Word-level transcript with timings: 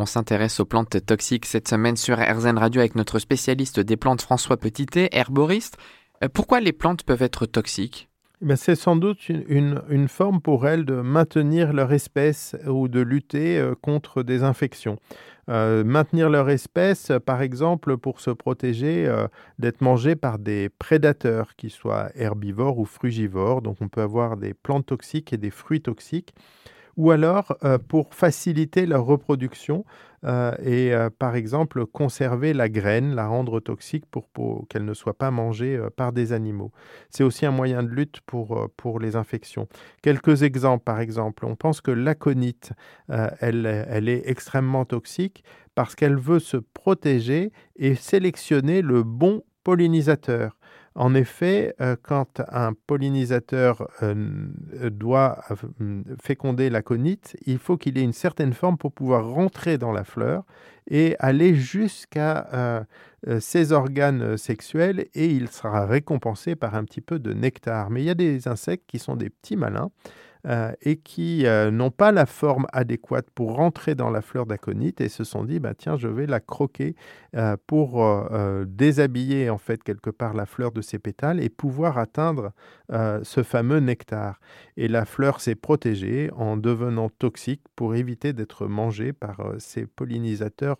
On 0.00 0.06
s'intéresse 0.06 0.60
aux 0.60 0.64
plantes 0.64 1.04
toxiques 1.04 1.44
cette 1.44 1.66
semaine 1.66 1.96
sur 1.96 2.18
RZN 2.18 2.56
Radio 2.56 2.80
avec 2.80 2.94
notre 2.94 3.18
spécialiste 3.18 3.80
des 3.80 3.96
plantes 3.96 4.22
François 4.22 4.56
Petitet, 4.56 5.08
herboriste. 5.10 5.76
Euh, 6.22 6.28
pourquoi 6.32 6.60
les 6.60 6.70
plantes 6.70 7.02
peuvent 7.02 7.20
être 7.20 7.46
toxiques? 7.46 8.08
Eh 8.48 8.54
c'est 8.54 8.76
sans 8.76 8.94
doute 8.94 9.28
une, 9.28 10.06
forme 10.06 10.40
pour 10.40 10.68
elles 10.68 10.84
de 10.84 11.00
maintenir 11.00 11.72
leur 11.72 11.92
espèce 11.92 12.54
ou 12.68 12.86
de 12.86 13.00
lutter 13.00 13.58
euh, 13.58 13.74
contre 13.74 14.22
des 14.22 14.44
infections. 14.44 14.98
Euh, 15.48 15.82
maintenir 15.82 16.30
leur 16.30 16.48
espèce, 16.48 17.10
par 17.26 17.42
exemple, 17.42 17.96
pour 17.96 18.20
se 18.20 18.30
protéger 18.30 19.12
d'être 19.58 19.80
mangé 19.80 20.14
par 20.14 20.38
des 20.38 20.68
prédateurs, 20.68 21.56
qu'ils 21.56 21.72
soient 21.72 22.10
herbivores 22.14 22.78
ou 22.78 22.84
frugivores. 22.84 23.62
Donc 23.62 23.78
on 23.80 23.88
peut 23.88 24.02
avoir 24.02 24.36
des 24.36 24.54
plantes 24.54 24.86
toxiques 24.86 25.32
et 25.32 25.38
des 25.38 25.50
fruits 25.50 25.82
toxiques 25.82 26.34
ou 26.98 27.12
alors 27.12 27.56
euh, 27.64 27.78
pour 27.78 28.12
faciliter 28.12 28.84
leur 28.84 29.04
reproduction 29.04 29.84
euh, 30.24 30.52
et 30.60 30.92
euh, 30.92 31.10
par 31.16 31.36
exemple 31.36 31.86
conserver 31.86 32.52
la 32.52 32.68
graine, 32.68 33.14
la 33.14 33.28
rendre 33.28 33.60
toxique 33.60 34.04
pour, 34.10 34.28
qu'elle 34.68 34.84
ne 34.84 34.94
soit 34.94 35.16
pas 35.16 35.30
mangée 35.30 35.80
par 35.96 36.12
des 36.12 36.32
animaux. 36.32 36.72
C'est 37.08 37.22
aussi 37.22 37.46
un 37.46 37.52
moyen 37.52 37.84
de 37.84 37.88
lutte 37.88 38.20
pour, 38.22 38.98
les 39.00 39.14
infections. 39.14 39.68
Quelques 40.02 40.42
exemples, 40.42 40.82
par 40.82 40.98
exemple, 40.98 41.46
on 41.46 41.54
pense 41.54 41.80
que 41.80 41.92
l'aconite, 41.92 42.72
elle, 43.08 43.66
elle 43.88 44.08
est 44.08 44.28
extrêmement 44.28 44.84
toxique 44.84 45.44
parce 45.76 45.94
qu'elle 45.94 46.18
veut 46.18 46.40
se 46.40 46.56
protéger 46.56 47.52
et 47.76 47.94
sélectionner 47.94 48.82
le 48.82 49.04
bon 49.04 49.44
pollinisateur. 49.62 50.57
En 50.98 51.14
effet, 51.14 51.76
euh, 51.80 51.94
quand 52.02 52.42
un 52.50 52.72
pollinisateur 52.72 53.88
euh, 54.02 54.48
doit 54.90 55.44
féconder 56.20 56.70
la 56.70 56.82
conite, 56.82 57.36
il 57.46 57.58
faut 57.58 57.76
qu'il 57.76 57.96
ait 57.98 58.02
une 58.02 58.12
certaine 58.12 58.52
forme 58.52 58.76
pour 58.76 58.90
pouvoir 58.90 59.28
rentrer 59.30 59.78
dans 59.78 59.92
la 59.92 60.02
fleur 60.02 60.42
et 60.88 61.16
aller 61.18 61.54
jusqu'à 61.54 62.86
ses 63.40 63.72
organes 63.72 64.36
sexuels 64.36 65.06
et 65.14 65.26
il 65.26 65.48
sera 65.48 65.86
récompensé 65.86 66.56
par 66.56 66.74
un 66.74 66.84
petit 66.84 67.00
peu 67.00 67.18
de 67.18 67.32
nectar. 67.32 67.90
Mais 67.90 68.02
il 68.02 68.06
y 68.06 68.10
a 68.10 68.14
des 68.14 68.48
insectes 68.48 68.84
qui 68.86 68.98
sont 68.98 69.16
des 69.16 69.30
petits 69.30 69.56
malins 69.56 69.90
euh, 70.46 70.72
et 70.82 70.96
qui 70.96 71.46
euh, 71.46 71.72
n'ont 71.72 71.90
pas 71.90 72.12
la 72.12 72.24
forme 72.24 72.66
adéquate 72.72 73.28
pour 73.34 73.56
rentrer 73.56 73.96
dans 73.96 74.08
la 74.08 74.22
fleur 74.22 74.46
d'aconite 74.46 75.00
et 75.00 75.08
se 75.08 75.24
sont 75.24 75.42
dit 75.42 75.58
bah, 75.58 75.74
tiens 75.76 75.96
je 75.96 76.06
vais 76.06 76.26
la 76.26 76.38
croquer 76.38 76.94
euh, 77.34 77.56
pour 77.66 78.08
déshabiller 78.66 79.50
en 79.50 79.58
fait 79.58 79.82
quelque 79.82 80.10
part 80.10 80.34
la 80.34 80.46
fleur 80.46 80.70
de 80.70 80.80
ses 80.80 81.00
pétales 81.00 81.42
et 81.42 81.48
pouvoir 81.48 81.98
atteindre 81.98 82.52
ce 82.90 83.42
fameux 83.42 83.80
nectar 83.80 84.40
et 84.76 84.88
la 84.88 85.04
fleur 85.04 85.40
s'est 85.40 85.54
protégée 85.54 86.30
en 86.36 86.56
devenant 86.56 87.08
toxique 87.10 87.62
pour 87.74 87.94
éviter 87.94 88.32
d'être 88.32 88.66
mangée 88.66 89.12
par 89.12 89.40
ces 89.58 89.86
pollinisateurs 89.86 90.77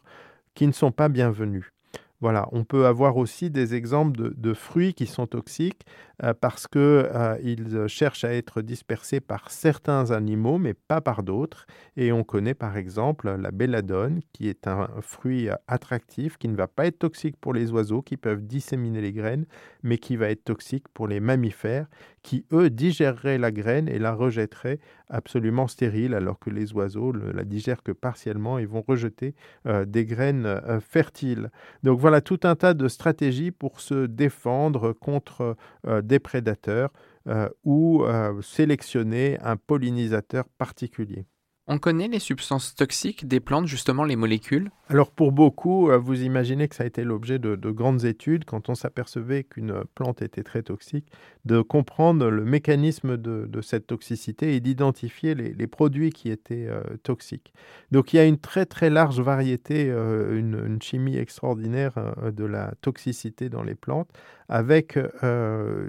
qui 0.54 0.66
ne 0.66 0.72
sont 0.72 0.92
pas 0.92 1.08
bienvenus. 1.08 1.72
Voilà, 2.20 2.48
on 2.50 2.64
peut 2.64 2.86
avoir 2.86 3.16
aussi 3.16 3.48
des 3.48 3.76
exemples 3.76 4.34
de, 4.34 4.52
fruits 4.52 4.92
qui 4.92 5.06
sont 5.06 5.28
toxiques 5.28 5.86
euh, 6.24 6.34
parce 6.34 6.66
qu'ils 6.66 6.80
euh, 6.82 7.86
cherchent 7.86 8.24
à 8.24 8.34
être 8.34 8.60
dispersés 8.60 9.20
par 9.20 9.52
certains 9.52 10.10
animaux, 10.10 10.58
mais 10.58 10.74
pas 10.74 11.00
par 11.00 11.22
d'autres. 11.22 11.66
Et 11.96 12.10
on 12.10 12.24
connaît 12.24 12.54
par 12.54 12.76
exemple 12.76 13.30
la 13.30 13.52
belladone, 13.52 14.18
qui 14.32 14.48
est 14.48 14.66
un 14.66 14.88
fruit 15.00 15.48
attractif, 15.68 16.38
qui 16.38 16.48
ne 16.48 16.56
va 16.56 16.66
pas 16.66 16.86
être 16.86 16.98
toxique 16.98 17.36
pour 17.40 17.54
les 17.54 17.70
oiseaux, 17.70 18.02
qui 18.02 18.16
peuvent 18.16 18.42
disséminer 18.42 19.00
les 19.00 19.12
graines, 19.12 19.46
mais 19.84 19.98
qui 19.98 20.16
va 20.16 20.28
être 20.28 20.42
toxique 20.42 20.88
pour 20.92 21.06
les 21.06 21.20
mammifères, 21.20 21.86
qui 22.24 22.44
eux 22.52 22.68
digéreraient 22.68 23.38
la 23.38 23.52
graine 23.52 23.88
et 23.88 24.00
la 24.00 24.12
rejetteraient 24.12 24.80
absolument 25.08 25.66
stérile, 25.66 26.14
alors 26.14 26.38
que 26.38 26.50
les 26.50 26.72
oiseaux 26.72 27.12
la 27.12 27.44
digèrent 27.44 27.82
que 27.82 27.92
partiellement 27.92 28.58
et 28.58 28.66
vont 28.66 28.84
rejeter 28.86 29.34
euh, 29.66 29.84
des 29.84 30.04
graines 30.04 30.60
fertiles. 30.80 31.50
Donc 31.82 31.98
voilà 31.98 32.20
tout 32.20 32.40
un 32.44 32.56
tas 32.56 32.74
de 32.74 32.88
stratégies 32.88 33.50
pour 33.50 33.80
se 33.80 34.06
défendre 34.06 34.92
contre 34.92 35.56
euh, 35.86 36.02
des 36.02 36.18
prédateurs 36.18 36.90
euh, 37.28 37.48
ou 37.64 38.04
euh, 38.04 38.40
sélectionner 38.42 39.38
un 39.42 39.56
pollinisateur 39.56 40.44
particulier. 40.58 41.26
On 41.70 41.78
connaît 41.78 42.08
les 42.08 42.18
substances 42.18 42.74
toxiques 42.74 43.28
des 43.28 43.40
plantes, 43.40 43.66
justement 43.66 44.04
les 44.04 44.16
molécules? 44.16 44.70
Alors 44.90 45.10
pour 45.10 45.32
beaucoup, 45.32 45.90
euh, 45.90 45.98
vous 45.98 46.22
imaginez 46.22 46.66
que 46.66 46.74
ça 46.74 46.84
a 46.84 46.86
été 46.86 47.04
l'objet 47.04 47.38
de, 47.38 47.56
grandes 47.70 48.06
études 48.06 48.46
quand 48.46 48.70
on 48.70 48.74
s'apercevait 48.74 49.44
qu'une 49.44 49.82
plante 49.94 50.22
était 50.22 50.42
très 50.42 50.62
toxique, 50.62 51.12
de 51.44 51.60
comprendre 51.60 52.30
le 52.30 52.42
mécanisme 52.42 53.18
de, 53.18 53.60
cette 53.60 53.86
toxicité 53.86 54.54
et 54.54 54.60
d'identifier 54.60 55.34
les, 55.34 55.66
produits 55.66 56.08
qui 56.10 56.30
étaient 56.30 56.66
euh, 56.68 56.80
toxiques. 57.02 57.52
Donc 57.90 58.14
il 58.14 58.16
y 58.16 58.18
a 58.18 58.24
une 58.24 58.38
très 58.38 58.64
très 58.64 58.88
large 58.88 59.20
variété, 59.20 59.90
euh, 59.90 60.38
une, 60.38 60.80
chimie 60.80 61.18
extraordinaire 61.18 61.92
de 62.32 62.44
la 62.44 62.72
toxicité 62.80 63.50
dans 63.50 63.62
les 63.62 63.74
plantes, 63.74 64.08
avec 64.48 64.98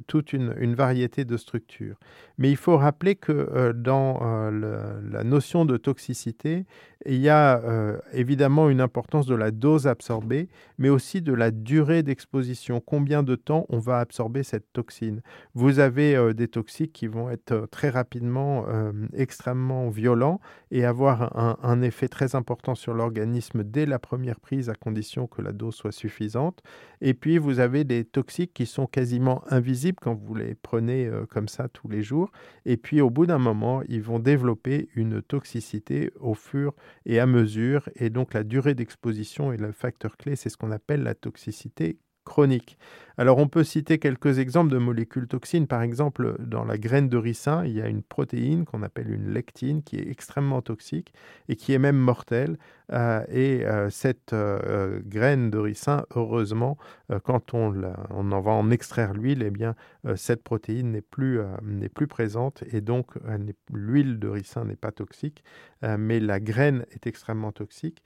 toute 0.07 0.33
une, 0.33 0.75
variété 0.75 1.25
de 1.25 1.37
structures. 1.37 1.97
Mais 2.37 2.49
il 2.49 2.57
faut 2.57 2.75
rappeler 2.75 3.15
que 3.15 3.71
dans 3.71 4.19
la 4.51 5.23
notion 5.23 5.63
de 5.69 5.77
toxicité, 5.77 6.65
il 7.05 7.21
y 7.21 7.29
a 7.29 7.59
euh, 7.63 7.97
évidemment 8.11 8.69
une 8.69 8.81
importance 8.81 9.25
de 9.25 9.35
la 9.35 9.51
dose 9.51 9.87
absorbée, 9.87 10.49
mais 10.77 10.89
aussi 10.89 11.21
de 11.21 11.33
la 11.33 11.49
durée 11.49 12.03
d'exposition. 12.03 12.81
Combien 12.81 13.23
de 13.23 13.35
temps 13.35 13.65
on 13.69 13.79
va 13.79 13.99
absorber 13.99 14.43
cette 14.43 14.71
toxine? 14.73 15.21
Vous 15.53 15.79
avez 15.79 16.15
euh, 16.15 16.33
des 16.33 16.49
toxiques 16.49 16.91
qui 16.91 17.07
vont 17.07 17.29
être 17.29 17.53
euh, 17.53 17.67
très 17.67 17.89
rapidement 17.89 18.65
extrêmement 19.13 19.89
violents 19.89 20.39
et 20.71 20.85
avoir 20.85 21.37
un, 21.63 21.81
effet 21.81 22.07
très 22.07 22.35
important 22.35 22.75
sur 22.75 22.93
l'organisme 22.93 23.63
dès 23.63 23.85
la 23.85 23.99
première 23.99 24.39
prise, 24.39 24.69
à 24.69 24.75
condition 24.75 25.27
que 25.27 25.41
la 25.41 25.51
dose 25.51 25.75
soit 25.75 25.91
suffisante. 25.91 26.61
Et 27.01 27.13
puis, 27.13 27.37
vous 27.37 27.59
avez 27.59 27.83
des 27.83 28.03
toxiques 28.03 28.53
qui 28.53 28.65
sont 28.65 28.85
quasiment 28.85 29.43
invisibles 29.49 29.97
quand 30.01 30.15
vous 30.15 30.35
les 30.35 30.55
prenez 30.55 31.09
comme 31.29 31.47
ça 31.47 31.67
tous 31.69 31.87
les 31.87 32.01
jours. 32.01 32.31
Et 32.65 32.77
puis, 32.77 33.01
au 33.01 33.09
bout 33.09 33.25
d'un 33.25 33.37
moment, 33.37 33.81
ils 33.87 34.01
vont 34.01 34.19
développer 34.19 34.89
une 34.95 35.21
toxicité 35.21 35.58
au 36.19 36.33
fur 36.33 36.75
et 37.05 37.19
à 37.19 37.25
mesure. 37.25 37.89
Et 37.95 38.09
donc 38.09 38.33
la 38.33 38.43
durée 38.43 38.75
d'exposition 38.75 39.51
est 39.51 39.57
le 39.57 39.71
facteur 39.71 40.17
clé, 40.17 40.35
c'est 40.35 40.49
ce 40.49 40.57
qu'on 40.57 40.71
appelle 40.71 41.03
la 41.03 41.15
toxicité 41.15 41.99
chronique. 42.29 42.77
Alors 43.19 43.37
on 43.37 43.49
peut 43.49 43.65
citer 43.65 43.99
quelques 43.99 44.39
exemples 44.39 44.71
de 44.71 44.77
molécules 44.77 45.27
toxines. 45.27 45.67
Par 45.67 45.81
exemple, 45.81 46.37
dans 46.39 46.63
la 46.63 46.77
graine 46.77 47.09
de 47.09 47.17
ricin, 47.17 47.65
il 47.65 47.73
y 47.73 47.81
a 47.81 47.87
une 47.87 48.01
protéine 48.01 48.63
qu'on 48.63 48.81
appelle 48.81 49.11
une 49.11 49.33
lectine 49.33 49.83
qui 49.83 49.97
est 49.97 50.09
extrêmement 50.09 50.61
toxique 50.61 51.13
et 51.49 51.57
qui 51.57 51.73
est 51.73 51.79
même 51.79 51.97
mortelle. 51.97 52.57
Euh, 52.93 53.25
et 53.27 53.65
euh, 53.65 53.89
cette 53.89 54.31
euh, 54.31 55.01
graine 55.03 55.49
de 55.49 55.57
ricin, 55.57 56.05
heureusement, 56.15 56.77
quand 57.23 57.53
on, 57.53 57.73
en 58.09 58.39
va 58.39 58.51
en 58.51 58.71
extraire 58.71 59.13
l'huile, 59.13 59.43
eh 59.43 59.51
bien 59.51 59.75
cette 60.15 60.43
protéine 60.43 60.91
n'est 60.91 61.01
plus 61.89 62.07
présente 62.07 62.63
et 62.71 62.79
donc 62.79 63.07
l'huile 63.73 64.19
de 64.19 64.29
ricin 64.29 64.63
n'est 64.63 64.77
pas 64.77 64.91
toxique, 64.91 65.43
mais 65.81 66.19
la 66.19 66.39
graine 66.39 66.85
est 66.91 67.07
extrêmement 67.07 67.51
toxique. 67.51 68.03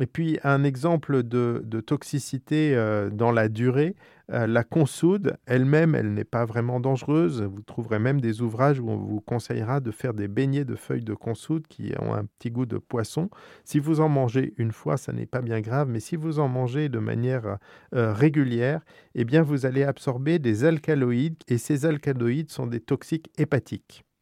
Et 0.00 0.06
puis 0.06 0.38
un 0.42 0.64
exemple 0.64 1.22
de, 1.22 1.80
toxicité 1.80 2.74
euh, 2.74 3.10
dans 3.10 3.30
la 3.30 3.48
durée, 3.48 3.94
euh, 4.30 4.46
la 4.46 4.64
consoude 4.64 5.36
elle-même, 5.44 5.94
elle, 5.94 6.14
n'est 6.14 6.24
pas 6.24 6.46
vraiment 6.46 6.80
dangereuse. 6.80 7.42
Vous 7.42 7.60
trouverez 7.60 7.98
même 7.98 8.20
des 8.20 8.40
ouvrages 8.40 8.80
où 8.80 8.88
on 8.88 8.96
vous 8.96 9.20
conseillera 9.20 9.80
de 9.80 9.90
faire 9.90 10.14
des 10.14 10.28
beignets 10.28 10.64
de 10.64 10.76
feuilles 10.76 11.04
de 11.04 11.12
consoude 11.12 11.66
qui 11.66 11.92
ont 12.00 12.14
un 12.14 12.24
petit 12.24 12.50
goût 12.50 12.64
de 12.64 12.78
poisson. 12.78 13.28
Si 13.64 13.78
vous 13.78 14.00
en 14.00 14.08
mangez 14.08 14.54
une 14.56 14.72
fois, 14.72 14.96
ça 14.96 15.12
n'est 15.12 15.26
pas 15.26 15.42
bien 15.42 15.60
grave, 15.60 15.88
mais 15.90 16.00
si 16.00 16.16
vous 16.16 16.38
en 16.38 16.48
mangez 16.48 16.88
de 16.88 16.98
manière 16.98 17.58
euh, 17.94 18.14
régulière, 18.14 18.80
eh 19.14 19.24
bien 19.24 19.42
vous 19.42 19.66
allez 19.66 19.82
absorber 19.82 20.38
des 20.38 20.64
alcaloïdes 20.64 21.42
et 21.48 21.58
ces 21.58 21.84
alcaloïdes 21.84 22.50
sont 22.50 22.66
des 22.66 22.80
toxiques 22.80 23.30
hépatiques. 23.36 24.04